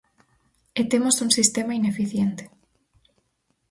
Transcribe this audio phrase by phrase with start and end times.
[0.79, 2.43] E temos un sistema ineficiente.